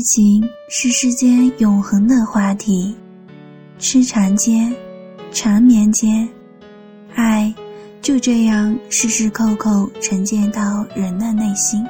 [0.00, 2.96] 爱情是世间永恒的话题，
[3.78, 4.74] 痴缠间，
[5.30, 6.26] 缠绵间，
[7.14, 7.54] 爱
[8.00, 11.84] 就这样时时刻刻沉淀到人的内心，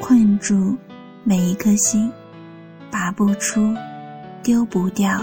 [0.00, 0.76] 困住
[1.22, 2.10] 每一颗心，
[2.90, 3.72] 拔不出，
[4.42, 5.22] 丢不掉。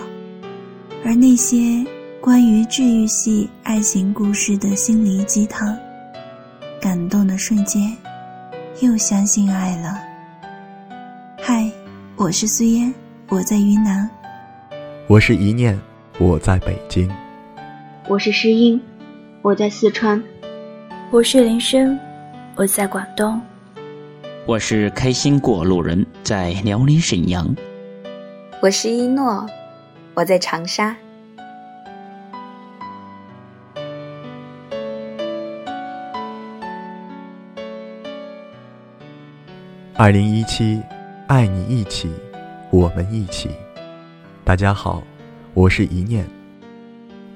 [1.03, 1.85] 而那些
[2.21, 5.77] 关于治愈系爱情故事的心灵鸡汤，
[6.79, 7.93] 感动的瞬间，
[8.79, 9.99] 又相信爱了。
[11.43, 11.69] 嗨，
[12.23, 12.93] 我是苏烟，
[13.29, 14.07] 我在云南。
[15.07, 15.75] 我是一念，
[16.19, 17.09] 我在北京。
[18.07, 18.79] 我是诗音，
[19.41, 20.21] 我在四川。
[21.09, 21.99] 我是林深，
[22.55, 23.41] 我在广东。
[24.45, 27.55] 我是开心过路人，在辽宁沈阳。
[28.61, 29.43] 我是一诺，
[30.13, 30.95] 我在长沙。
[39.95, 40.79] 二零一七。
[41.31, 42.09] 爱你一起，
[42.71, 43.51] 我们一起。
[44.43, 45.01] 大家好，
[45.53, 46.27] 我是一念。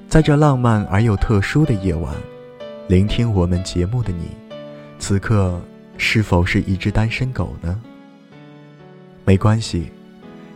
[0.06, 2.14] 在这浪漫而又特殊的夜晚，
[2.88, 4.32] 聆听我们节目的你，
[4.98, 5.58] 此刻
[5.96, 7.80] 是否是一只单身狗呢？
[9.24, 9.90] 没关系，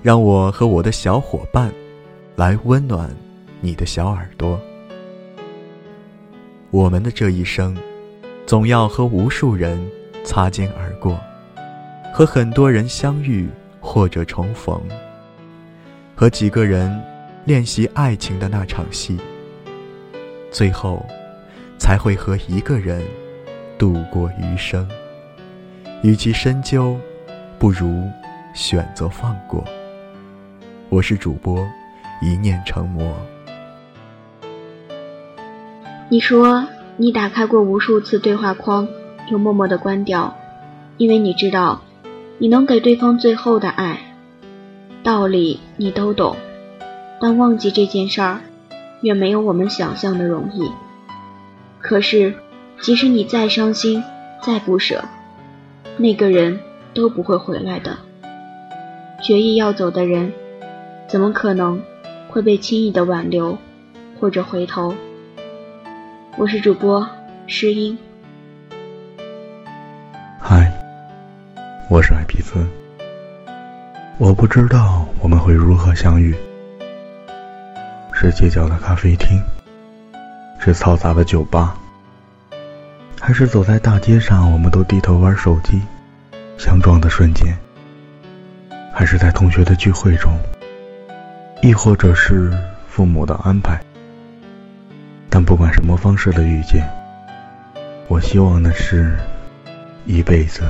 [0.02, 1.72] 让我和我的小伙伴
[2.36, 3.08] 来温暖
[3.62, 4.60] 你的小耳朵。
[6.70, 7.75] 我们的这一生，
[8.44, 9.82] 总要和无数人
[10.25, 10.89] 擦肩而。
[12.12, 13.48] 和很多人相遇
[13.80, 14.80] 或者重逢，
[16.14, 17.00] 和几个人
[17.44, 19.19] 练习爱情的那场戏，
[20.50, 21.05] 最后
[21.78, 23.03] 才会和一个人
[23.78, 24.86] 度过余生。
[26.03, 26.97] 与其深究，
[27.58, 28.03] 不如
[28.55, 29.64] 选择放过。
[30.88, 31.66] 我是主播，
[32.20, 33.14] 一念成魔。
[36.08, 36.66] 你说
[36.97, 38.87] 你打开过无数次对话框，
[39.31, 40.37] 又默默的关掉，
[40.97, 41.81] 因为你知道。
[42.43, 44.01] 你能给对方最后的爱，
[45.03, 46.37] 道理你都懂，
[47.21, 48.41] 但忘记这件事儿，
[49.03, 50.73] 远没有我们想象的容易。
[51.83, 52.33] 可是，
[52.81, 54.03] 即使你再伤心、
[54.43, 55.05] 再不舍，
[55.99, 56.59] 那个人
[56.95, 57.99] 都不会回来的。
[59.22, 60.33] 决意要走的人，
[61.11, 61.83] 怎么可能
[62.31, 63.59] 会被轻易的挽留
[64.19, 64.95] 或者回头？
[66.39, 67.07] 我是主播
[67.47, 67.99] 诗音。
[71.91, 72.65] 我是艾皮斯，
[74.17, 76.33] 我不知道我们会如何相遇，
[78.12, 79.43] 是街角的咖啡厅，
[80.61, 81.77] 是嘈杂的酒吧，
[83.21, 85.83] 还是走在大街上，我们都低头玩手机，
[86.56, 87.59] 相撞的瞬间，
[88.95, 90.39] 还是在同学的聚会中，
[91.61, 93.81] 亦或者是父母的安排。
[95.28, 96.89] 但不管什么方式的遇见，
[98.07, 99.19] 我希望的是
[100.07, 100.62] 一辈子。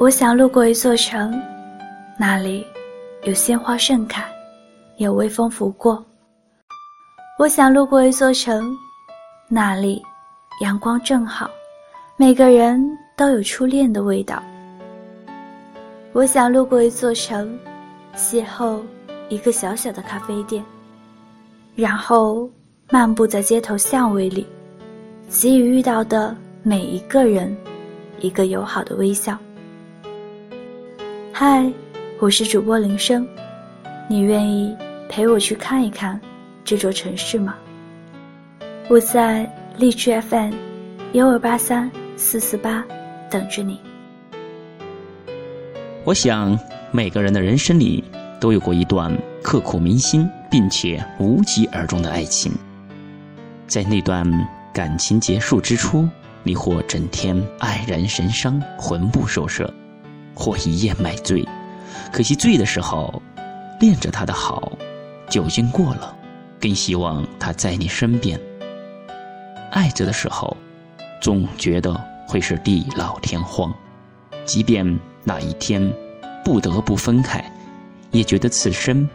[0.00, 1.38] 我想路过一座城，
[2.18, 2.66] 那里
[3.24, 4.24] 有鲜花盛开，
[4.96, 6.02] 有微风拂过。
[7.38, 8.74] 我想路过一座城，
[9.46, 10.02] 那里
[10.62, 11.50] 阳光正好，
[12.16, 12.82] 每个人
[13.14, 14.42] 都有初恋的味道。
[16.14, 17.54] 我想路过一座城，
[18.16, 18.80] 邂逅
[19.28, 20.64] 一个小小的咖啡店，
[21.74, 22.48] 然后
[22.88, 24.46] 漫步在街头巷尾里，
[25.28, 27.54] 给予遇到的每一个人
[28.20, 29.38] 一个友好的微笑。
[31.42, 31.72] 嗨，
[32.18, 33.26] 我是主播林生，
[34.10, 34.76] 你愿意
[35.08, 36.20] 陪我去看一看
[36.66, 37.54] 这座城市吗？
[38.90, 40.52] 我在荔枝 FM
[41.14, 42.84] 幺二八三四四八
[43.30, 43.80] 等着你。
[46.04, 46.58] 我想
[46.90, 48.04] 每个人的人生里
[48.38, 49.10] 都有过一段
[49.42, 52.52] 刻骨铭心并且无疾而终的爱情，
[53.66, 54.30] 在那段
[54.74, 56.06] 感情结束之初，
[56.42, 59.72] 你或整天黯然神伤，魂不守舍。
[60.40, 61.46] 或一夜买醉，
[62.10, 63.22] 可惜醉的时候，
[63.78, 64.72] 恋着他的好，
[65.28, 66.16] 酒精过了，
[66.58, 68.40] 更希望他在你身边。
[69.70, 70.56] 爱着的时候，
[71.20, 71.94] 总觉得
[72.26, 73.70] 会是地老天荒，
[74.46, 75.92] 即便那一天
[76.42, 77.44] 不得不分开，
[78.10, 79.06] 也觉得此生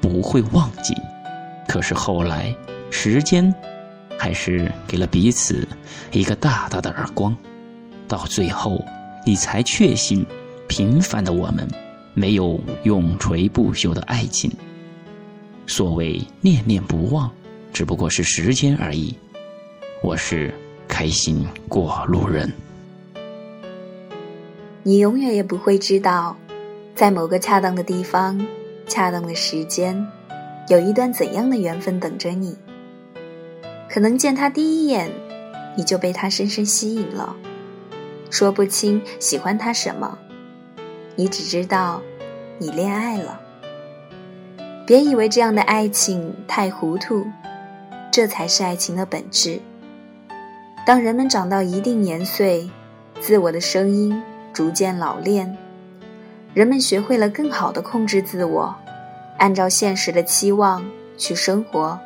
[0.00, 0.96] 不会忘记。
[1.68, 2.52] 可是后来，
[2.90, 3.54] 时间
[4.18, 5.66] 还是给了彼此
[6.10, 7.36] 一个大大的耳光，
[8.08, 8.84] 到最后，
[9.24, 10.26] 你才确信。
[10.68, 11.68] 平凡的我们，
[12.14, 14.50] 没有永垂不朽的爱情。
[15.66, 17.30] 所谓念念不忘，
[17.72, 19.16] 只不过是时间而已。
[20.02, 20.52] 我是
[20.86, 22.52] 开心过路人。
[24.82, 26.36] 你永远也不会知道，
[26.94, 28.46] 在某个恰当的地方、
[28.86, 30.06] 恰当的时间，
[30.68, 32.56] 有一段怎样的缘分等着你。
[33.88, 35.10] 可能见他第一眼，
[35.76, 37.34] 你就被他深深吸引了，
[38.30, 40.16] 说不清喜欢他什么。
[41.16, 42.00] 你只知道
[42.58, 43.40] 你恋爱了。
[44.86, 47.26] 别以为这样的爱情太糊涂，
[48.12, 49.58] 这才是爱情的本质。
[50.86, 52.70] 当人们长到一定年岁，
[53.20, 54.22] 自我的声音
[54.52, 55.56] 逐渐老练，
[56.54, 58.72] 人们学会了更好的控制自我，
[59.38, 61.98] 按照现实的期望去生活。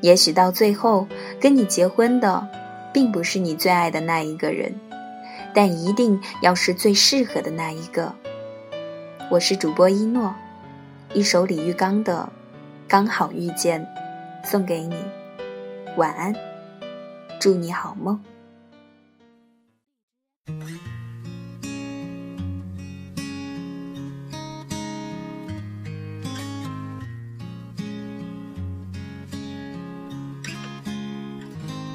[0.00, 1.06] 也许到最后，
[1.40, 2.48] 跟你结婚的，
[2.92, 4.74] 并不是你最爱的那一个人，
[5.54, 8.14] 但一定要是最适合的那一个。
[9.30, 10.34] 我是主播一诺，
[11.12, 12.30] 一首李玉刚的
[12.88, 13.86] 《刚好遇见》，
[14.48, 14.96] 送给你，
[15.96, 16.34] 晚安，
[17.38, 18.18] 祝你好梦。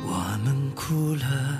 [0.06, 1.60] 我们哭了，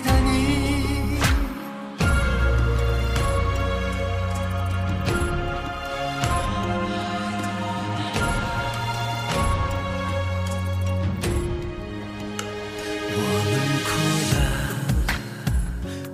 [0.00, 0.28] 的你，
[13.14, 13.18] 我
[13.48, 13.52] 们
[13.86, 13.88] 哭
[14.34, 14.36] 了，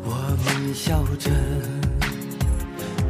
[0.05, 0.09] 我
[0.45, 1.31] 们笑着，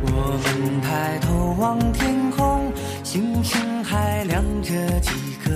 [0.02, 0.08] 我
[0.42, 2.72] 们抬头望天空，
[3.02, 4.70] 星星还亮着
[5.00, 5.10] 几
[5.44, 5.50] 颗，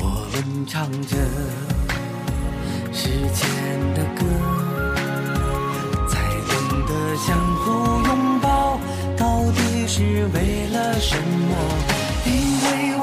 [0.00, 1.16] 我们唱着。
[3.08, 3.48] 时间
[3.94, 4.20] 的歌，
[6.10, 6.12] 才
[6.46, 6.52] 懂
[6.86, 7.26] 得相
[7.56, 7.72] 互
[8.06, 8.78] 拥抱，
[9.16, 9.58] 到底
[9.88, 11.56] 是为了什么？
[12.26, 12.66] 因为
[12.98, 13.02] 我